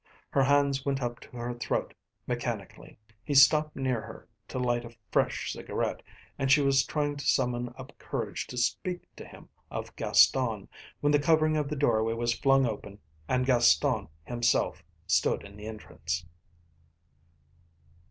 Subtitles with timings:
[0.31, 1.93] Her hands went up to her throat
[2.25, 2.97] mechanically.
[3.23, 6.01] He stopped near her to light a fresh cigarette,
[6.39, 10.69] and she was trying to summon up courage to speak to him of Gaston
[11.01, 15.67] when the covering of the doorway was flung open and Gaston himself stood in the
[15.67, 16.25] entrance.